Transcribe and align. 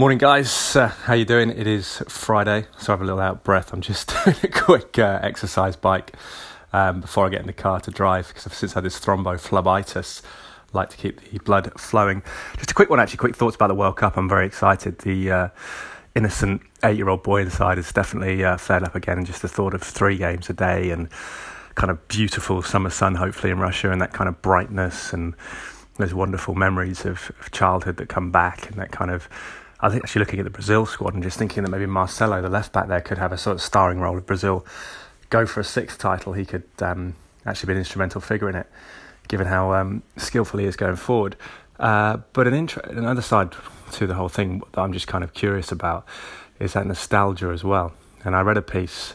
Morning, 0.00 0.18
guys. 0.18 0.76
Uh, 0.76 0.86
how 0.86 1.14
you 1.14 1.24
doing? 1.24 1.50
It 1.50 1.66
is 1.66 2.04
Friday, 2.06 2.66
so 2.78 2.92
I 2.92 2.94
have 2.94 3.00
a 3.00 3.04
little 3.04 3.18
out 3.18 3.42
breath. 3.42 3.72
I'm 3.72 3.80
just 3.80 4.14
doing 4.24 4.36
a 4.44 4.46
quick 4.46 4.96
uh, 4.96 5.18
exercise 5.24 5.74
bike 5.74 6.14
um, 6.72 7.00
before 7.00 7.26
I 7.26 7.30
get 7.30 7.40
in 7.40 7.48
the 7.48 7.52
car 7.52 7.80
to 7.80 7.90
drive 7.90 8.28
because 8.28 8.46
I've 8.46 8.54
since 8.54 8.74
had 8.74 8.84
this 8.84 9.00
thrombophlebitis. 9.00 10.22
I 10.22 10.68
like 10.72 10.90
to 10.90 10.96
keep 10.96 11.20
the 11.32 11.40
blood 11.40 11.72
flowing. 11.80 12.22
Just 12.58 12.70
a 12.70 12.74
quick 12.74 12.90
one, 12.90 13.00
actually. 13.00 13.16
Quick 13.16 13.34
thoughts 13.34 13.56
about 13.56 13.66
the 13.66 13.74
World 13.74 13.96
Cup. 13.96 14.16
I'm 14.16 14.28
very 14.28 14.46
excited. 14.46 15.00
The 15.00 15.32
uh, 15.32 15.48
innocent 16.14 16.62
eight-year-old 16.84 17.24
boy 17.24 17.40
inside 17.40 17.78
has 17.78 17.92
definitely 17.92 18.44
uh, 18.44 18.56
flared 18.56 18.84
up 18.84 18.94
again, 18.94 19.24
just 19.24 19.42
the 19.42 19.48
thought 19.48 19.74
of 19.74 19.82
three 19.82 20.16
games 20.16 20.48
a 20.48 20.52
day 20.52 20.90
and 20.90 21.08
kind 21.74 21.90
of 21.90 22.06
beautiful 22.06 22.62
summer 22.62 22.90
sun, 22.90 23.16
hopefully 23.16 23.50
in 23.50 23.58
Russia, 23.58 23.90
and 23.90 24.00
that 24.00 24.12
kind 24.12 24.28
of 24.28 24.40
brightness 24.42 25.12
and 25.12 25.34
those 25.96 26.14
wonderful 26.14 26.54
memories 26.54 27.04
of, 27.04 27.32
of 27.40 27.50
childhood 27.50 27.96
that 27.96 28.08
come 28.08 28.30
back, 28.30 28.70
and 28.70 28.78
that 28.78 28.92
kind 28.92 29.10
of 29.10 29.28
I 29.80 29.90
think 29.90 30.02
actually 30.02 30.20
looking 30.20 30.40
at 30.40 30.44
the 30.44 30.50
Brazil 30.50 30.86
squad 30.86 31.14
and 31.14 31.22
just 31.22 31.38
thinking 31.38 31.62
that 31.62 31.70
maybe 31.70 31.86
Marcelo, 31.86 32.42
the 32.42 32.48
left 32.48 32.72
back 32.72 32.88
there, 32.88 33.00
could 33.00 33.18
have 33.18 33.32
a 33.32 33.38
sort 33.38 33.54
of 33.54 33.62
starring 33.62 34.00
role 34.00 34.16
of 34.18 34.26
Brazil, 34.26 34.66
go 35.30 35.46
for 35.46 35.60
a 35.60 35.64
sixth 35.64 35.98
title. 35.98 36.32
He 36.32 36.44
could 36.44 36.64
um, 36.80 37.14
actually 37.46 37.68
be 37.68 37.72
an 37.74 37.78
instrumental 37.78 38.20
figure 38.20 38.48
in 38.48 38.56
it, 38.56 38.66
given 39.28 39.46
how 39.46 39.72
um, 39.74 40.02
skillful 40.16 40.58
he 40.58 40.66
is 40.66 40.74
going 40.74 40.96
forward. 40.96 41.36
Uh, 41.78 42.18
but 42.32 42.48
an 42.48 42.54
inter- 42.54 42.80
another 42.84 43.22
side 43.22 43.52
to 43.92 44.06
the 44.06 44.14
whole 44.14 44.28
thing 44.28 44.62
that 44.72 44.80
I'm 44.80 44.92
just 44.92 45.06
kind 45.06 45.22
of 45.22 45.32
curious 45.32 45.70
about 45.70 46.06
is 46.58 46.72
that 46.72 46.86
nostalgia 46.86 47.48
as 47.48 47.62
well. 47.62 47.92
And 48.24 48.34
I 48.34 48.40
read 48.40 48.56
a 48.56 48.62
piece 48.62 49.14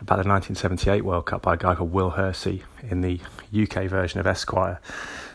about 0.00 0.16
the 0.22 0.28
1978 0.28 1.04
World 1.04 1.26
Cup 1.26 1.42
by 1.42 1.54
a 1.54 1.56
guy 1.56 1.74
called 1.74 1.92
Will 1.92 2.10
Hersey 2.10 2.62
in 2.88 3.02
the 3.02 3.20
UK 3.52 3.84
version 3.84 4.20
of 4.20 4.26
Esquire, 4.26 4.80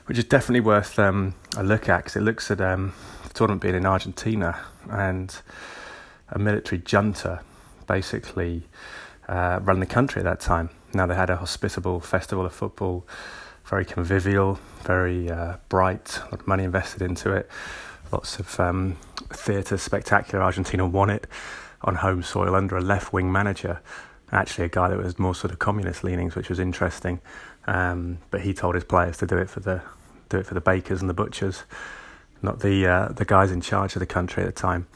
which 0.06 0.18
is 0.18 0.24
definitely 0.24 0.62
worth 0.62 0.98
um, 0.98 1.36
a 1.56 1.64
look 1.64 1.90
at 1.90 1.98
because 1.98 2.16
it 2.16 2.22
looks 2.22 2.50
at 2.50 2.60
um, 2.60 2.94
tournament 3.34 3.62
being 3.62 3.76
in 3.76 3.86
Argentina 3.86 4.60
and 4.90 5.36
a 6.30 6.40
military 6.40 6.82
junta 6.82 7.42
basically 7.88 8.64
uh, 9.28 9.60
ran 9.62 9.80
the 9.80 9.86
country 9.86 10.20
at 10.20 10.26
that 10.26 10.40
time. 10.40 10.70
Now 10.94 11.06
they 11.06 11.16
had 11.16 11.30
a 11.30 11.38
hospitable 11.38 12.00
festival 12.00 12.46
of 12.46 12.54
football, 12.54 13.08
very 13.66 13.86
convivial, 13.86 14.60
very 14.84 15.30
uh, 15.30 15.58
bright, 15.70 16.20
a 16.20 16.26
lot 16.26 16.42
of 16.42 16.48
money 16.48 16.64
invested 16.64 17.02
into 17.02 17.32
it, 17.32 17.50
lots 18.12 18.40
of 18.40 18.60
um, 18.60 18.98
theatre, 19.30 19.78
spectacular. 19.78 20.44
Argentina 20.44 20.86
won 20.86 21.10
it 21.10 21.28
on 21.82 21.96
home 21.96 22.24
soil 22.24 22.56
under 22.56 22.78
a 22.78 22.82
left 22.82 23.12
wing 23.12 23.32
manager, 23.32 23.82
actually 24.32 24.66
a 24.66 24.70
guy 24.70 24.88
that 24.88 24.98
was 24.98 25.18
more 25.18 25.36
sort 25.36 25.52
of 25.52 25.60
communist 25.60 26.04
leanings, 26.04 26.36
which 26.36 26.50
was 26.50 26.60
interesting. 26.60 27.20
Um, 27.66 28.20
but 28.30 28.42
he 28.42 28.54
told 28.54 28.76
his 28.76 28.84
players 28.84 29.18
to 29.18 29.26
do 29.26 29.38
it 29.38 29.50
for 29.50 29.62
the 29.62 29.82
do 30.30 30.38
it 30.38 30.46
for 30.46 30.54
the 30.54 30.62
bakers 30.62 31.00
and 31.02 31.10
the 31.10 31.14
butchers 31.14 31.64
not 32.44 32.60
the 32.60 32.86
uh, 32.86 33.08
the 33.10 33.26
guys 33.26 33.52
in 33.52 33.62
charge 33.62 33.96
of 33.96 34.00
the 34.00 34.06
country 34.06 34.44
at 34.44 34.54
the 34.54 34.62
time. 34.62 34.88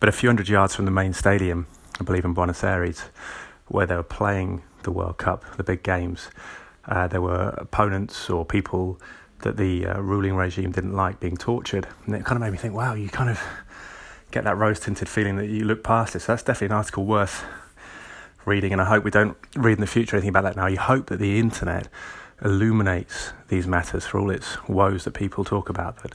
But 0.00 0.08
a 0.08 0.12
few 0.12 0.28
hundred 0.28 0.48
yards 0.48 0.74
from 0.74 0.84
the 0.84 0.90
main 0.90 1.12
stadium, 1.12 1.66
I 2.00 2.04
believe 2.04 2.24
in 2.24 2.34
Buenos 2.34 2.64
Aires, 2.64 3.04
where 3.68 3.86
they 3.86 3.96
were 3.96 4.02
playing 4.02 4.62
the 4.82 4.90
World 4.90 5.18
Cup, 5.18 5.44
the 5.56 5.62
big 5.62 5.82
games, 5.82 6.28
uh, 6.86 7.06
there 7.06 7.20
were 7.20 7.54
opponents 7.56 8.28
or 8.28 8.44
people 8.44 9.00
that 9.40 9.56
the 9.56 9.86
uh, 9.86 10.00
ruling 10.00 10.34
regime 10.34 10.72
didn't 10.72 10.94
like 10.94 11.20
being 11.20 11.36
tortured, 11.36 11.86
and 12.06 12.14
it 12.14 12.24
kind 12.24 12.36
of 12.36 12.40
made 12.40 12.52
me 12.52 12.58
think, 12.58 12.74
wow, 12.74 12.94
you 12.94 13.08
kind 13.08 13.30
of 13.30 13.40
get 14.30 14.44
that 14.44 14.56
rose 14.56 14.80
tinted 14.80 15.08
feeling 15.08 15.36
that 15.36 15.48
you 15.48 15.64
look 15.64 15.84
past 15.84 16.16
it. 16.16 16.20
So 16.20 16.32
that's 16.32 16.42
definitely 16.42 16.74
an 16.74 16.78
article 16.78 17.04
worth 17.04 17.44
reading, 18.44 18.72
and 18.72 18.80
I 18.80 18.86
hope 18.86 19.04
we 19.04 19.10
don't 19.10 19.36
read 19.54 19.74
in 19.74 19.80
the 19.80 19.86
future 19.86 20.16
anything 20.16 20.30
about 20.30 20.44
that 20.44 20.56
now. 20.56 20.66
You 20.66 20.78
hope 20.78 21.06
that 21.06 21.18
the 21.18 21.38
internet 21.38 21.88
illuminates 22.42 23.32
these 23.48 23.66
matters 23.66 24.06
for 24.06 24.18
all 24.18 24.30
its 24.30 24.56
woes 24.68 25.04
that 25.04 25.12
people 25.12 25.44
talk 25.44 25.68
about. 25.68 26.02
That 26.02 26.14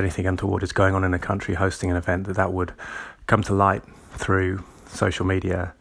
anything 0.00 0.26
untoward 0.26 0.62
is 0.62 0.72
going 0.72 0.94
on 0.94 1.04
in 1.04 1.14
a 1.14 1.18
country 1.18 1.54
hosting 1.54 1.90
an 1.90 1.96
event, 1.96 2.26
that 2.26 2.36
that 2.36 2.52
would 2.52 2.72
come 3.26 3.42
to 3.44 3.54
light 3.54 3.82
through 4.12 4.64
social 4.86 5.26
media, 5.26 5.74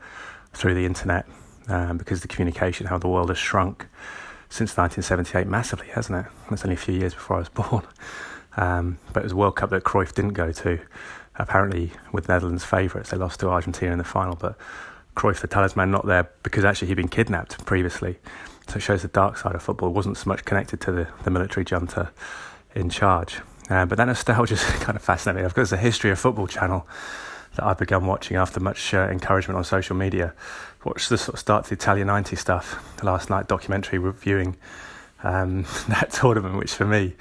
through 0.53 0.73
the 0.73 0.85
internet, 0.85 1.25
um, 1.67 1.97
because 1.97 2.21
the 2.21 2.27
communication, 2.27 2.87
how 2.87 2.97
the 2.97 3.07
world 3.07 3.29
has 3.29 3.37
shrunk 3.37 3.87
since 4.49 4.77
1978 4.77 5.47
massively, 5.47 5.87
hasn't 5.87 6.25
it? 6.25 6.31
That's 6.49 6.63
only 6.63 6.75
a 6.75 6.77
few 6.77 6.93
years 6.93 7.13
before 7.13 7.37
I 7.37 7.39
was 7.39 7.49
born. 7.69 7.83
Um, 8.57 8.99
but 9.11 9.21
it 9.21 9.23
was 9.23 9.33
a 9.33 9.35
World 9.35 9.55
Cup 9.55 9.69
that 9.71 9.83
Cruyff 9.83 10.13
didn't 10.13 10.33
go 10.33 10.51
to, 10.51 10.79
apparently 11.35 11.91
with 12.11 12.29
Netherlands' 12.29 12.63
favourites. 12.63 13.09
They 13.09 13.17
lost 13.17 13.39
to 13.41 13.49
Argentina 13.49 13.91
in 13.91 13.97
the 13.97 14.05
final, 14.05 14.35
but 14.35 14.57
Cruyff, 15.15 15.41
the 15.41 15.47
talisman, 15.47 15.91
not 15.91 16.05
there 16.05 16.29
because 16.43 16.65
actually 16.65 16.89
he'd 16.89 16.95
been 16.95 17.07
kidnapped 17.07 17.65
previously. 17.65 18.17
So 18.67 18.77
it 18.77 18.81
shows 18.81 19.01
the 19.01 19.07
dark 19.07 19.37
side 19.37 19.55
of 19.55 19.61
football. 19.61 19.91
Wasn't 19.91 20.17
so 20.17 20.27
much 20.27 20.45
connected 20.45 20.81
to 20.81 20.91
the, 20.91 21.07
the 21.23 21.31
military 21.31 21.65
junta 21.65 22.11
in 22.73 22.89
charge. 22.89 23.39
Uh, 23.69 23.85
but 23.85 23.97
that 23.97 24.05
nostalgia 24.05 24.53
is 24.53 24.63
kind 24.81 24.95
of 24.95 25.01
fascinating. 25.01 25.45
I've 25.45 25.53
got 25.53 25.71
a 25.71 25.77
history 25.77 26.11
of 26.11 26.19
football 26.19 26.47
channel 26.47 26.87
that 27.55 27.65
I've 27.65 27.77
begun 27.77 28.05
watching 28.05 28.37
after 28.37 28.59
much 28.59 28.93
uh, 28.93 29.07
encouragement 29.09 29.57
on 29.57 29.63
social 29.63 29.95
media. 29.95 30.33
Watched 30.83 31.09
the 31.09 31.17
sort 31.17 31.35
of 31.35 31.39
start 31.39 31.63
to 31.65 31.69
the 31.71 31.75
Italia 31.75 32.05
90 32.05 32.35
stuff 32.35 33.03
last 33.03 33.29
night, 33.29 33.47
documentary 33.47 33.97
reviewing 33.97 34.55
um, 35.23 35.63
that 35.87 36.11
tournament, 36.11 36.57
which 36.57 36.73
for 36.73 36.85
me 36.85 37.15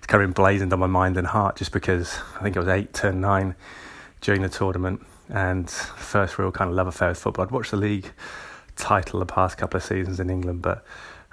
is 0.00 0.06
kind 0.06 0.22
of 0.22 0.28
emblazoned 0.28 0.72
on 0.72 0.78
my 0.78 0.86
mind 0.86 1.16
and 1.16 1.26
heart 1.26 1.56
just 1.56 1.72
because 1.72 2.18
I 2.38 2.42
think 2.42 2.56
it 2.56 2.58
was 2.58 2.68
eight, 2.68 2.94
turn 2.94 3.20
nine 3.20 3.54
during 4.20 4.42
the 4.42 4.48
tournament 4.48 5.04
and 5.28 5.70
first 5.70 6.38
real 6.38 6.50
kind 6.50 6.70
of 6.70 6.76
love 6.76 6.86
affair 6.86 7.10
with 7.10 7.18
football. 7.18 7.44
I'd 7.44 7.50
watched 7.50 7.70
the 7.70 7.76
league 7.76 8.10
title 8.76 9.20
the 9.20 9.26
past 9.26 9.58
couple 9.58 9.76
of 9.76 9.84
seasons 9.84 10.18
in 10.18 10.30
England, 10.30 10.62
but 10.62 10.84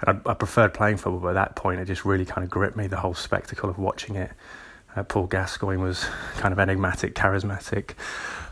I, 0.06 0.16
I, 0.26 0.34
preferred 0.34 0.74
playing 0.74 0.98
football. 0.98 1.20
But 1.20 1.28
at 1.30 1.34
that 1.34 1.56
point, 1.56 1.80
it 1.80 1.86
just 1.86 2.04
really 2.04 2.24
kind 2.24 2.44
of 2.44 2.50
gripped 2.50 2.76
me 2.76 2.86
the 2.86 2.98
whole 2.98 3.14
spectacle 3.14 3.68
of 3.68 3.78
watching 3.78 4.14
it. 4.14 4.30
Uh, 4.96 5.02
Paul 5.02 5.26
Gascoigne 5.26 5.82
was 5.82 6.06
kind 6.36 6.52
of 6.52 6.58
enigmatic, 6.58 7.14
charismatic 7.14 7.92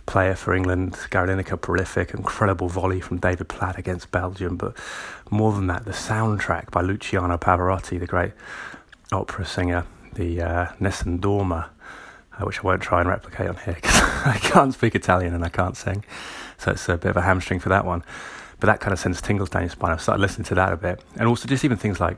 player 0.06 0.34
for 0.34 0.54
England. 0.54 0.96
Gary 1.10 1.28
Lineker, 1.28 1.60
prolific, 1.60 2.14
incredible 2.14 2.68
volley 2.68 3.00
from 3.00 3.18
David 3.18 3.48
Platt 3.48 3.78
against 3.78 4.10
Belgium. 4.10 4.56
But 4.56 4.76
more 5.30 5.52
than 5.52 5.66
that, 5.66 5.84
the 5.84 5.92
soundtrack 5.92 6.70
by 6.70 6.82
Luciano 6.82 7.36
Pavarotti, 7.36 7.98
the 7.98 8.06
great 8.06 8.32
opera 9.12 9.44
singer, 9.44 9.84
the 10.14 10.40
uh, 10.40 10.66
Nessun 10.80 11.18
Dorma, 11.18 11.68
uh, 12.38 12.44
which 12.44 12.60
I 12.60 12.62
won't 12.62 12.82
try 12.82 13.00
and 13.00 13.08
replicate 13.08 13.48
on 13.48 13.56
here 13.56 13.74
because 13.82 14.00
I 14.24 14.38
can't 14.40 14.72
speak 14.72 14.94
Italian 14.94 15.34
and 15.34 15.44
I 15.44 15.48
can't 15.48 15.76
sing. 15.76 16.04
So 16.58 16.70
it's 16.70 16.88
a 16.88 16.96
bit 16.96 17.10
of 17.10 17.16
a 17.16 17.22
hamstring 17.22 17.60
for 17.60 17.68
that 17.68 17.84
one. 17.84 18.02
But 18.58 18.68
that 18.68 18.80
kind 18.80 18.92
of 18.92 18.98
sends 18.98 19.20
tingles 19.20 19.50
down 19.50 19.62
your 19.62 19.70
spine. 19.70 19.92
I've 19.92 20.00
started 20.00 20.20
listening 20.20 20.46
to 20.46 20.54
that 20.54 20.72
a 20.72 20.76
bit. 20.76 21.02
And 21.16 21.28
also 21.28 21.46
just 21.46 21.64
even 21.64 21.76
things 21.76 22.00
like 22.00 22.16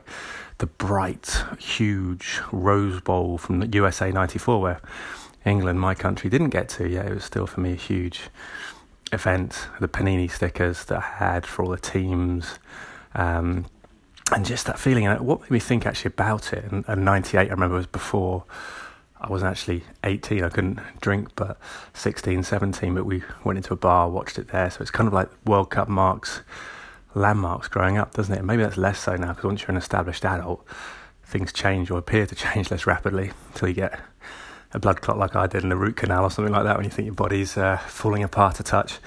the 0.59 0.67
bright, 0.67 1.43
huge 1.57 2.39
Rose 2.51 3.01
Bowl 3.01 3.37
from 3.37 3.59
the 3.59 3.67
USA 3.67 4.11
94, 4.11 4.61
where 4.61 4.81
England, 5.45 5.79
my 5.79 5.95
country, 5.95 6.29
didn't 6.29 6.49
get 6.49 6.69
to 6.69 6.87
yet. 6.87 7.07
It 7.07 7.13
was 7.13 7.25
still 7.25 7.47
for 7.47 7.59
me 7.59 7.73
a 7.73 7.75
huge 7.75 8.29
event. 9.11 9.67
The 9.79 9.87
Panini 9.87 10.29
stickers 10.31 10.85
that 10.85 10.97
I 10.97 11.25
had 11.25 11.45
for 11.45 11.63
all 11.63 11.71
the 11.71 11.77
teams. 11.77 12.59
Um, 13.15 13.65
and 14.31 14.45
just 14.45 14.65
that 14.67 14.79
feeling. 14.79 15.07
And 15.07 15.19
what 15.21 15.41
made 15.41 15.51
me 15.51 15.59
think 15.59 15.85
actually 15.85 16.09
about 16.09 16.53
it, 16.53 16.71
and, 16.71 16.85
and 16.87 17.03
98, 17.03 17.47
I 17.47 17.51
remember, 17.51 17.75
was 17.75 17.87
before 17.87 18.43
I 19.21 19.29
wasn't 19.29 19.51
actually 19.51 19.83
18, 20.03 20.43
I 20.43 20.49
couldn't 20.49 20.79
drink, 21.01 21.29
but 21.35 21.57
16, 21.93 22.43
17, 22.43 22.95
but 22.95 23.05
we 23.05 23.21
went 23.43 23.57
into 23.57 23.73
a 23.73 23.77
bar, 23.77 24.09
watched 24.09 24.39
it 24.39 24.49
there. 24.49 24.69
So 24.69 24.81
it's 24.81 24.91
kind 24.91 25.07
of 25.07 25.13
like 25.13 25.29
World 25.45 25.69
Cup 25.69 25.89
marks, 25.89 26.41
landmarks 27.13 27.67
growing 27.67 27.97
up, 27.97 28.13
doesn't 28.13 28.33
it? 28.33 28.43
Maybe 28.43 28.63
that's 28.63 28.77
less 28.77 28.99
so 28.99 29.15
now 29.15 29.29
because 29.29 29.43
once 29.43 29.61
you're 29.61 29.71
an 29.71 29.77
established 29.77 30.23
adult, 30.23 30.65
things 31.25 31.51
change 31.51 31.91
or 31.91 31.97
appear 31.97 32.25
to 32.25 32.35
change 32.35 32.71
less 32.71 32.87
rapidly 32.87 33.31
until 33.49 33.67
you 33.67 33.75
get 33.75 33.99
a 34.73 34.79
blood 34.79 35.01
clot 35.01 35.17
like 35.17 35.35
I 35.35 35.47
did 35.47 35.63
in 35.63 35.69
the 35.69 35.75
root 35.75 35.97
canal 35.97 36.23
or 36.23 36.31
something 36.31 36.53
like 36.53 36.63
that 36.63 36.77
when 36.77 36.85
you 36.85 36.91
think 36.91 37.07
your 37.07 37.15
body's 37.15 37.57
uh, 37.57 37.77
falling 37.77 38.23
apart 38.23 38.59
a 38.59 38.63
touch. 38.63 38.99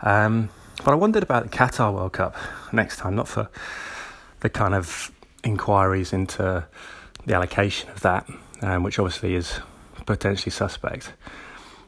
Um, 0.00 0.48
but 0.84 0.92
I 0.92 0.94
wondered 0.94 1.22
about 1.22 1.44
the 1.44 1.56
Qatar 1.56 1.92
World 1.92 2.14
Cup 2.14 2.34
next 2.72 2.96
time, 2.96 3.14
not 3.14 3.28
for 3.28 3.48
the 4.40 4.48
kind 4.48 4.74
of 4.74 5.12
inquiries 5.44 6.12
into 6.12 6.66
the 7.26 7.34
allocation 7.34 7.90
of 7.90 8.00
that 8.00 8.26
um, 8.62 8.82
which 8.82 8.98
obviously 8.98 9.34
is 9.34 9.60
potentially 10.06 10.50
suspect, 10.50 11.12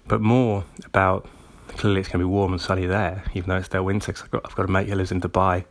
but 0.07 0.21
more 0.21 0.65
about 0.85 1.27
clearly 1.69 2.01
it's 2.01 2.09
going 2.09 2.21
to 2.21 2.27
be 2.27 2.31
warm 2.31 2.53
and 2.53 2.61
sunny 2.61 2.87
there, 2.87 3.25
even 3.35 3.49
though 3.49 3.57
it's 3.57 3.69
their 3.69 3.83
winter. 3.83 4.13
Cause 4.13 4.23
I've, 4.23 4.31
got, 4.31 4.43
I've 4.45 4.55
got 4.55 4.69
a 4.69 4.71
mate 4.71 4.89
who 4.89 4.95
lives 4.95 5.13
in 5.13 5.21
Dubai 5.21 5.65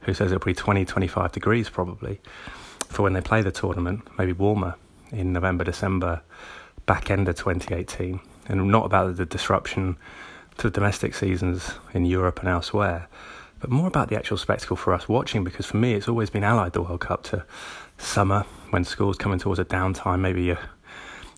who 0.00 0.14
says 0.14 0.32
it'll 0.32 0.44
be 0.44 0.54
20, 0.54 0.84
25 0.84 1.32
degrees 1.32 1.68
probably 1.68 2.20
for 2.88 3.02
when 3.02 3.12
they 3.12 3.20
play 3.20 3.42
the 3.42 3.52
tournament, 3.52 4.08
maybe 4.18 4.32
warmer 4.32 4.74
in 5.12 5.32
November, 5.32 5.62
December, 5.62 6.22
back 6.86 7.10
end 7.10 7.28
of 7.28 7.36
2018. 7.36 8.18
And 8.48 8.68
not 8.68 8.86
about 8.86 9.16
the 9.16 9.26
disruption 9.26 9.96
to 10.56 10.68
the 10.68 10.70
domestic 10.70 11.14
seasons 11.14 11.74
in 11.94 12.04
Europe 12.04 12.40
and 12.40 12.48
elsewhere, 12.48 13.08
but 13.60 13.70
more 13.70 13.86
about 13.86 14.08
the 14.08 14.16
actual 14.16 14.38
spectacle 14.38 14.76
for 14.76 14.92
us 14.92 15.08
watching 15.08 15.44
because 15.44 15.66
for 15.66 15.76
me 15.76 15.94
it's 15.94 16.08
always 16.08 16.30
been 16.30 16.42
allied 16.42 16.72
the 16.72 16.82
World 16.82 17.00
Cup 17.00 17.22
to 17.24 17.44
summer 18.00 18.44
when 18.70 18.84
school's 18.84 19.16
coming 19.16 19.38
towards 19.38 19.60
a 19.60 19.64
downtime, 19.64 20.20
maybe 20.20 20.42
you're 20.42 20.58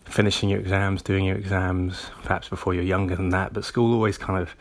finishing 0.05 0.49
your 0.49 0.61
exams, 0.61 1.03
doing 1.03 1.25
your 1.25 1.37
exams, 1.37 2.11
perhaps 2.23 2.49
before 2.49 2.75
you're 2.75 2.85
younger 2.85 3.17
than 3.17 3.31
that. 3.31 3.53
But 3.53 3.64
school 3.64 3.94
always 3.94 4.19
kind 4.19 4.41
of 4.41 4.55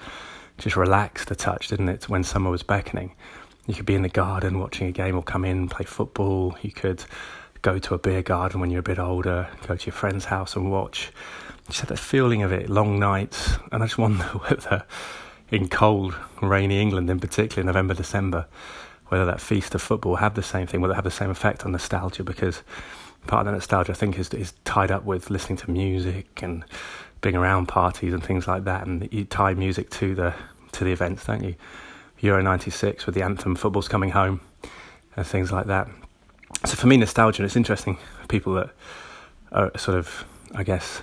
just 0.57 0.75
relaxed 0.75 1.31
a 1.31 1.35
touch, 1.35 1.67
didn't 1.67 1.89
it, 1.89 2.07
when 2.09 2.23
summer 2.23 2.49
was 2.49 2.63
beckoning? 2.63 3.13
You 3.67 3.73
could 3.73 3.85
be 3.85 3.95
in 3.95 4.01
the 4.01 4.09
garden 4.09 4.59
watching 4.59 4.87
a 4.87 4.91
game 4.91 5.15
or 5.15 5.23
come 5.23 5.45
in, 5.45 5.67
play 5.69 5.85
football. 5.85 6.55
You 6.61 6.71
could 6.71 7.03
go 7.61 7.77
to 7.77 7.93
a 7.93 7.97
beer 7.97 8.21
garden 8.21 8.59
when 8.59 8.71
you're 8.71 8.79
a 8.79 8.83
bit 8.83 8.99
older, 8.99 9.47
go 9.67 9.75
to 9.75 9.85
your 9.85 9.93
friend's 9.93 10.25
house 10.25 10.55
and 10.55 10.71
watch. 10.71 11.11
Just 11.67 11.81
had 11.81 11.89
that 11.89 11.99
feeling 11.99 12.41
of 12.41 12.51
it, 12.51 12.69
long 12.69 12.99
nights, 12.99 13.53
and 13.71 13.83
I 13.83 13.85
just 13.85 13.97
wonder 13.97 14.23
whether 14.47 14.83
in 15.51 15.67
cold, 15.67 16.15
rainy 16.41 16.81
England, 16.81 17.09
in 17.09 17.19
particular 17.19 17.63
November, 17.63 17.93
December, 17.93 18.47
whether 19.11 19.25
that 19.25 19.41
feast 19.41 19.75
of 19.75 19.81
football 19.81 20.15
have 20.15 20.35
the 20.35 20.41
same 20.41 20.65
thing, 20.65 20.79
whether 20.79 20.93
have 20.93 21.03
the 21.03 21.11
same 21.11 21.29
effect 21.29 21.65
on 21.65 21.73
nostalgia, 21.73 22.23
because 22.23 22.63
part 23.27 23.41
of 23.41 23.45
the 23.47 23.51
nostalgia 23.51 23.91
I 23.91 23.95
think 23.95 24.17
is 24.17 24.29
is 24.29 24.53
tied 24.63 24.89
up 24.89 25.03
with 25.03 25.29
listening 25.29 25.57
to 25.57 25.69
music 25.69 26.41
and 26.41 26.63
being 27.19 27.35
around 27.35 27.67
parties 27.67 28.13
and 28.13 28.23
things 28.23 28.47
like 28.47 28.63
that, 28.63 28.87
and 28.87 29.09
you 29.11 29.25
tie 29.25 29.53
music 29.53 29.89
to 29.89 30.15
the 30.15 30.33
to 30.71 30.85
the 30.85 30.93
events, 30.93 31.25
don't 31.25 31.43
you? 31.43 31.55
Euro 32.21 32.41
'96 32.41 33.05
with 33.05 33.13
the 33.13 33.21
anthem, 33.21 33.53
football's 33.53 33.89
coming 33.89 34.11
home, 34.11 34.39
and 35.17 35.27
things 35.27 35.51
like 35.51 35.65
that. 35.65 35.89
So 36.65 36.77
for 36.77 36.87
me, 36.87 36.95
nostalgia. 36.95 37.43
It's 37.43 37.57
interesting. 37.57 37.97
People 38.29 38.53
that 38.53 38.69
are 39.51 39.77
sort 39.77 39.97
of, 39.97 40.23
I 40.55 40.63
guess, 40.63 41.01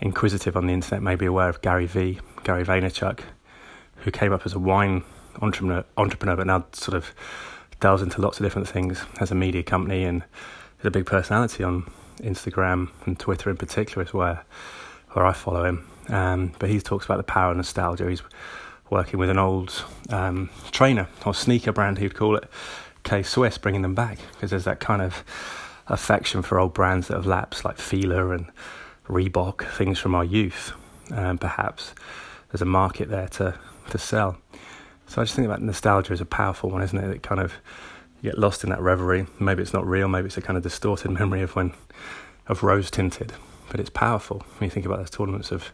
inquisitive 0.00 0.56
on 0.56 0.66
the 0.66 0.72
internet 0.72 1.02
may 1.02 1.14
be 1.14 1.26
aware 1.26 1.48
of 1.48 1.62
Gary 1.62 1.86
V, 1.86 2.18
Gary 2.42 2.64
Vaynerchuk, 2.64 3.20
who 3.98 4.10
came 4.10 4.32
up 4.32 4.44
as 4.44 4.54
a 4.54 4.58
wine 4.58 5.04
entrepreneur, 5.40 5.84
entrepreneur, 5.96 6.36
but 6.36 6.46
now 6.46 6.64
sort 6.72 6.96
of 6.96 7.14
delves 7.80 8.02
into 8.02 8.20
lots 8.20 8.38
of 8.38 8.44
different 8.44 8.68
things, 8.68 9.04
has 9.18 9.30
a 9.30 9.34
media 9.34 9.62
company, 9.62 10.04
and 10.04 10.22
is 10.80 10.86
a 10.86 10.90
big 10.90 11.06
personality 11.06 11.64
on 11.64 11.90
Instagram 12.18 12.90
and 13.06 13.18
Twitter 13.18 13.50
in 13.50 13.56
particular 13.56 14.04
is 14.04 14.14
where 14.14 14.44
where 15.12 15.24
I 15.24 15.32
follow 15.32 15.64
him. 15.64 15.86
Um, 16.08 16.52
but 16.58 16.68
he 16.68 16.80
talks 16.80 17.04
about 17.04 17.18
the 17.18 17.22
power 17.22 17.52
of 17.52 17.56
nostalgia. 17.56 18.08
He's 18.08 18.22
working 18.90 19.18
with 19.18 19.30
an 19.30 19.38
old 19.38 19.84
um, 20.10 20.50
trainer 20.72 21.08
or 21.24 21.34
sneaker 21.34 21.72
brand, 21.72 21.98
he'd 21.98 22.14
call 22.14 22.36
it, 22.36 22.48
K 23.04 23.22
Swiss, 23.22 23.56
bringing 23.58 23.82
them 23.82 23.94
back 23.94 24.18
because 24.32 24.50
there's 24.50 24.64
that 24.64 24.80
kind 24.80 25.02
of 25.02 25.24
affection 25.86 26.42
for 26.42 26.58
old 26.58 26.74
brands 26.74 27.08
that 27.08 27.14
have 27.14 27.26
lapsed, 27.26 27.64
like 27.64 27.78
Fila 27.78 28.30
and 28.30 28.46
Reebok, 29.08 29.70
things 29.76 29.98
from 29.98 30.14
our 30.14 30.24
youth. 30.24 30.72
Um, 31.12 31.38
perhaps 31.38 31.94
there's 32.50 32.62
a 32.62 32.66
market 32.66 33.08
there 33.08 33.28
to 33.28 33.54
to 33.90 33.98
sell. 33.98 34.38
So 35.06 35.20
I 35.20 35.24
just 35.24 35.36
think 35.36 35.46
about 35.46 35.62
nostalgia 35.62 36.12
as 36.12 36.20
a 36.20 36.26
powerful 36.26 36.70
one, 36.70 36.82
isn't 36.82 36.98
it? 36.98 37.10
It 37.10 37.22
kind 37.22 37.40
of 37.40 37.54
you 38.20 38.30
get 38.30 38.38
lost 38.38 38.64
in 38.64 38.70
that 38.70 38.80
reverie. 38.80 39.26
Maybe 39.38 39.62
it's 39.62 39.72
not 39.72 39.86
real. 39.86 40.08
Maybe 40.08 40.26
it's 40.26 40.36
a 40.36 40.42
kind 40.42 40.56
of 40.56 40.62
distorted 40.62 41.10
memory 41.20 41.42
of 41.42 41.54
when 41.54 41.72
of 42.46 42.62
rose 42.62 42.90
tinted, 42.90 43.32
but 43.70 43.80
it's 43.80 43.90
powerful 43.90 44.44
when 44.58 44.66
you 44.66 44.70
think 44.70 44.86
about 44.86 44.98
those 44.98 45.10
tournaments 45.10 45.50
of 45.50 45.72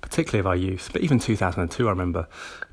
particularly 0.00 0.40
of 0.40 0.46
our 0.46 0.56
youth. 0.56 0.90
But 0.92 1.02
even 1.02 1.18
2002, 1.18 1.86
I 1.86 1.90
remember 1.90 2.28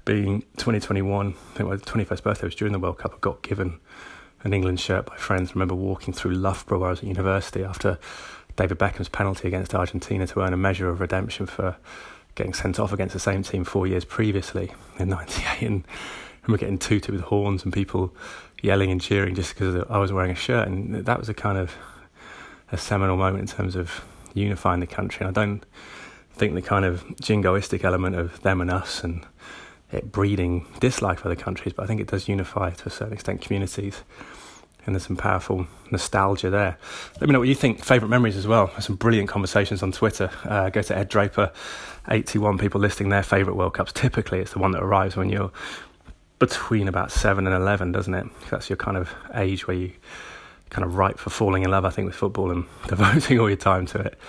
being 0.06 0.42
2021. 0.58 1.28
I 1.28 1.58
think 1.58 1.70
my 1.70 1.76
21st 1.78 2.24
birthday 2.24 2.46
was 2.48 2.56
during 2.56 2.74
the 2.74 2.80
World 2.80 2.98
Cup. 2.98 3.14
I 3.16 3.18
got 3.22 3.42
given 3.42 3.80
an 4.44 4.54
England 4.54 4.80
shirt 4.80 5.06
by 5.06 5.16
friends. 5.16 5.52
I 5.52 5.54
remember 5.54 5.76
walking 5.76 6.14
through 6.14 6.34
Loughborough 6.34 6.80
where 6.80 6.88
I 6.90 6.92
was 6.92 7.00
at 7.00 7.06
university 7.06 7.64
after 7.64 8.00
David 8.56 8.78
Beckham's 8.78 9.10
penalty 9.10 9.48
against 9.48 9.74
Argentina 9.74 10.28
to 10.28 10.42
earn 10.42 10.54
a 10.54 10.58
measure 10.58 10.90
of 10.90 11.00
redemption 11.00 11.46
for 11.46 11.78
getting 12.36 12.54
sent 12.54 12.80
off 12.80 12.94
against 12.94 13.14
the 13.14 13.20
same 13.20 13.44
team 13.44 13.64
four 13.64 13.88
years 13.88 14.06
previously 14.06 14.72
in 14.98 15.10
'98, 15.10 15.62
and 15.62 15.86
we're 16.48 16.58
getting 16.58 16.78
tooted 16.78 17.14
with 17.14 17.22
horns 17.22 17.64
and 17.64 17.74
people 17.74 18.14
yelling 18.62 18.92
and 18.92 19.02
cheering 19.02 19.36
just 19.36 19.54
because 19.54 19.86
I 19.90 19.98
was 19.98 20.12
wearing 20.12 20.32
a 20.32 20.36
shirt, 20.36 20.68
and 20.68 21.06
that 21.06 21.20
was 21.20 21.30
a 21.30 21.34
kind 21.34 21.58
of 21.58 21.76
a 22.72 22.78
seminal 22.78 23.18
moment 23.18 23.42
in 23.42 23.58
terms 23.58 23.76
of 23.76 24.04
unifying 24.34 24.80
the 24.80 24.88
country. 24.88 25.26
And 25.26 25.38
I 25.38 25.42
don't 25.42 25.66
think 26.34 26.54
the 26.54 26.62
kind 26.62 26.86
of 26.86 27.04
jingoistic 27.22 27.84
element 27.84 28.16
of 28.16 28.42
them 28.42 28.62
and 28.62 28.72
us 28.72 29.04
and 29.04 29.26
it 29.92 30.12
breeding 30.12 30.66
dislike 30.80 31.20
for 31.20 31.28
other 31.28 31.36
countries, 31.36 31.74
but 31.74 31.84
I 31.84 31.88
think 31.88 32.00
it 32.00 32.08
does 32.08 32.28
unify 32.28 32.72
to 32.72 32.88
a 32.88 32.90
certain 32.90 33.14
extent 33.14 33.42
communities. 33.42 34.04
And 34.86 34.96
there's 34.96 35.06
some 35.06 35.16
powerful 35.16 35.68
nostalgia 35.92 36.50
there. 36.50 36.78
Let 37.20 37.30
me 37.30 37.34
know 37.34 37.40
what 37.40 37.48
you 37.48 37.56
think. 37.56 37.84
Favourite 37.84 38.10
memories 38.10 38.36
as 38.36 38.48
well. 38.48 38.68
There's 38.68 38.86
some 38.86 38.96
brilliant 38.96 39.30
conversations 39.30 39.84
on 39.84 39.92
Twitter. 39.92 40.32
Uh, 40.44 40.70
go 40.70 40.82
to 40.82 40.98
Ed 40.98 41.08
Draper, 41.08 41.52
81 42.10 42.58
people 42.58 42.82
listing 42.82 43.10
their 43.10 43.24
favourite 43.24 43.56
World 43.56 43.76
Cups. 43.76 43.94
Typically, 43.94 44.40
it's 44.40 44.54
the 44.54 44.60
one 44.60 44.72
that 44.72 44.82
arrives 44.82 45.16
when 45.16 45.30
you're 45.30 45.52
between 46.40 46.88
about 46.88 47.12
7 47.12 47.46
and 47.46 47.56
11, 47.56 47.92
doesn't 47.92 48.14
it? 48.16 48.26
That's 48.50 48.70
your 48.70 48.78
kind 48.78 48.98
of 48.98 49.14
age 49.36 49.68
where 49.68 49.78
you 49.78 49.92
kind 50.72 50.84
of 50.84 50.96
ripe 50.96 51.20
for 51.20 51.30
falling 51.30 51.62
in 51.64 51.70
love, 51.70 51.86
I 51.86 51.92
think, 51.92 52.08
with 52.08 52.16
football 52.16 52.50
and 52.50 52.66
devoting 52.88 53.40
all 53.40 53.48
your 53.48 53.58
time 53.58 53.86
to 53.88 54.00
it. 54.00 54.20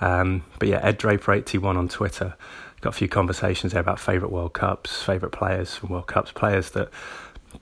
Um, 0.00 0.44
but 0.60 0.68
yeah, 0.68 0.78
Ed 0.82 0.98
Draper 0.98 1.32
81 1.32 1.76
on 1.76 1.88
Twitter. 1.88 2.36
Got 2.80 2.90
a 2.90 2.96
few 2.96 3.08
conversations 3.08 3.72
there 3.72 3.80
about 3.80 3.98
favourite 3.98 4.32
World 4.32 4.52
Cups, 4.52 5.02
favourite 5.02 5.32
players 5.32 5.74
from 5.74 5.88
World 5.88 6.06
Cups, 6.06 6.30
players 6.30 6.70
that 6.70 6.90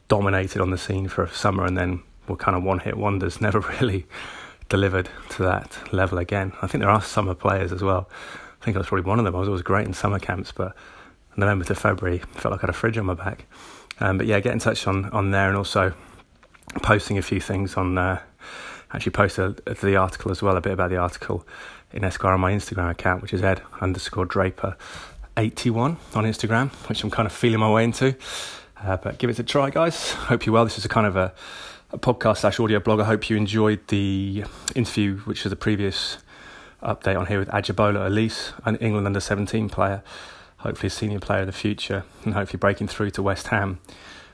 dominated 0.08 0.60
on 0.60 0.70
the 0.70 0.76
scene 0.76 1.08
for 1.08 1.24
a 1.24 1.30
summer 1.30 1.64
and 1.64 1.76
then 1.78 2.02
were 2.28 2.36
kind 2.36 2.56
of 2.56 2.62
one 2.62 2.78
hit 2.78 2.96
wonders, 2.96 3.40
never 3.40 3.60
really 3.60 4.06
delivered 4.68 5.08
to 5.30 5.42
that 5.42 5.78
level 5.92 6.18
again. 6.18 6.52
I 6.62 6.66
think 6.66 6.82
there 6.82 6.90
are 6.90 7.02
summer 7.02 7.34
players 7.34 7.72
as 7.72 7.82
well. 7.82 8.08
I 8.60 8.64
think 8.64 8.76
I 8.76 8.80
was 8.80 8.88
probably 8.88 9.06
one 9.06 9.18
of 9.18 9.24
them. 9.24 9.36
I 9.36 9.38
was 9.38 9.48
always 9.48 9.62
great 9.62 9.86
in 9.86 9.94
summer 9.94 10.18
camps, 10.18 10.52
but 10.52 10.74
November 11.36 11.64
to 11.66 11.74
February 11.74 12.18
felt 12.34 12.52
like 12.52 12.60
I 12.60 12.66
had 12.66 12.70
a 12.70 12.72
fridge 12.72 12.98
on 12.98 13.06
my 13.06 13.14
back. 13.14 13.46
Um, 14.00 14.18
but 14.18 14.26
yeah, 14.26 14.40
get 14.40 14.52
in 14.52 14.58
touch 14.58 14.86
on, 14.86 15.06
on 15.10 15.30
there 15.30 15.48
and 15.48 15.56
also 15.56 15.92
posting 16.82 17.18
a 17.18 17.22
few 17.22 17.40
things 17.40 17.76
on. 17.76 17.96
Uh, 17.98 18.20
actually, 18.92 19.12
posted 19.12 19.56
the 19.64 19.96
article 19.96 20.30
as 20.30 20.42
well, 20.42 20.56
a 20.56 20.60
bit 20.60 20.72
about 20.72 20.90
the 20.90 20.96
article 20.96 21.46
in 21.92 22.04
Esquire 22.04 22.32
on 22.32 22.40
my 22.40 22.52
Instagram 22.52 22.90
account, 22.90 23.22
which 23.22 23.32
is 23.32 23.42
Ed 23.42 23.62
underscore 23.80 24.26
Draper 24.26 24.76
81 25.36 25.96
on 26.14 26.24
Instagram, 26.24 26.70
which 26.88 27.02
I'm 27.04 27.10
kind 27.10 27.26
of 27.26 27.32
feeling 27.32 27.60
my 27.60 27.70
way 27.70 27.84
into. 27.84 28.16
Uh, 28.82 28.96
but 28.96 29.18
give 29.18 29.30
it 29.30 29.38
a 29.38 29.42
try, 29.42 29.70
guys. 29.70 30.12
Hope 30.12 30.46
you're 30.46 30.52
well. 30.52 30.64
This 30.64 30.78
is 30.78 30.84
a 30.84 30.88
kind 30.88 31.06
of 31.06 31.16
a, 31.16 31.24
a 31.24 31.32
podcast 31.92 32.38
slash 32.38 32.58
audio 32.58 32.80
blog. 32.80 33.00
I 33.00 33.04
hope 33.04 33.30
you 33.30 33.36
enjoyed 33.36 33.86
the 33.88 34.44
interview, 34.74 35.18
which 35.18 35.44
was 35.44 35.52
a 35.52 35.56
previous 35.56 36.18
update 36.82 37.18
on 37.18 37.26
here 37.26 37.38
with 37.38 37.48
Ajibola 37.48 38.08
Alese, 38.08 38.52
an 38.64 38.76
England 38.76 39.06
under 39.06 39.20
17 39.20 39.68
player, 39.68 40.02
hopefully 40.58 40.88
a 40.88 40.90
senior 40.90 41.20
player 41.20 41.40
of 41.40 41.46
the 41.46 41.52
future, 41.52 42.04
and 42.24 42.34
hopefully 42.34 42.58
breaking 42.58 42.88
through 42.88 43.10
to 43.10 43.22
West 43.22 43.48
Ham 43.48 43.78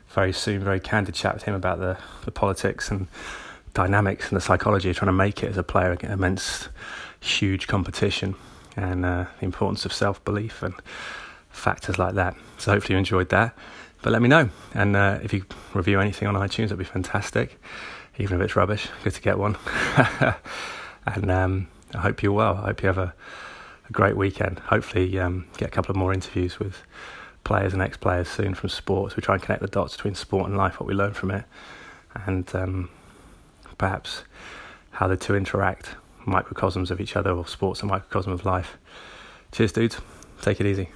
very 0.09 0.33
soon. 0.33 0.63
Very 0.63 0.79
candid 0.79 1.13
chat 1.15 1.35
with 1.35 1.43
him 1.43 1.53
about 1.53 1.79
the, 1.79 1.97
the 2.25 2.31
politics 2.31 2.89
and 2.89 3.07
dynamics 3.73 4.29
and 4.29 4.35
the 4.35 4.41
psychology 4.41 4.89
of 4.89 4.97
trying 4.97 5.07
to 5.07 5.13
make 5.13 5.43
it 5.43 5.49
as 5.49 5.57
a 5.57 5.63
player 5.63 5.95
immense, 6.01 6.69
huge 7.19 7.67
competition 7.67 8.35
and 8.75 9.05
uh, 9.05 9.25
the 9.39 9.45
importance 9.45 9.85
of 9.85 9.93
self 9.93 10.23
belief 10.25 10.63
and 10.63 10.73
factors 11.51 11.99
like 11.99 12.15
that. 12.15 12.35
So 12.57 12.71
hopefully 12.71 12.95
you 12.95 12.99
enjoyed 12.99 13.29
that. 13.29 13.55
But 14.03 14.11
let 14.11 14.21
me 14.21 14.27
know. 14.27 14.49
And 14.73 14.95
uh, 14.97 15.19
if 15.23 15.33
you 15.33 15.45
review 15.73 16.01
anything 16.01 16.27
on 16.27 16.35
iTunes, 16.35 16.65
that'd 16.65 16.77
be 16.77 16.83
fantastic. 16.83 17.59
Even 18.19 18.39
if 18.39 18.45
it's 18.45 18.55
rubbish, 18.55 18.89
good 19.03 19.13
to 19.13 19.21
get 19.21 19.39
one. 19.39 19.57
and 21.07 21.31
um, 21.31 21.67
I 21.95 21.99
hope 21.99 22.21
you're 22.21 22.33
well. 22.33 22.57
I 22.57 22.67
hope 22.67 22.83
you 22.83 22.87
have 22.87 22.97
a, 22.97 23.13
a 23.87 23.91
great 23.91 24.17
weekend. 24.17 24.59
Hopefully, 24.59 25.17
um, 25.17 25.45
get 25.57 25.69
a 25.69 25.71
couple 25.71 25.91
of 25.91 25.95
more 25.95 26.13
interviews 26.13 26.59
with 26.59 26.83
players 27.45 27.71
and 27.71 27.81
ex 27.81 27.95
players 27.95 28.27
soon 28.27 28.53
from 28.53 28.69
sports. 28.69 29.15
We 29.15 29.23
try 29.23 29.35
and 29.35 29.41
connect 29.41 29.61
the 29.61 29.69
dots 29.69 29.95
between 29.95 30.15
sport 30.15 30.47
and 30.47 30.57
life, 30.57 30.81
what 30.81 30.87
we 30.87 30.93
learn 30.93 31.13
from 31.13 31.31
it, 31.31 31.45
and 32.13 32.53
um, 32.53 32.89
perhaps 33.77 34.23
how 34.91 35.07
the 35.07 35.17
two 35.17 35.35
interact 35.35 35.95
microcosms 36.25 36.91
of 36.91 36.99
each 36.99 37.15
other, 37.15 37.31
or 37.31 37.47
sports 37.47 37.81
a 37.81 37.85
microcosm 37.85 38.33
of 38.33 38.45
life. 38.45 38.77
Cheers, 39.53 39.71
dudes. 39.71 40.01
Take 40.41 40.59
it 40.59 40.67
easy. 40.67 40.89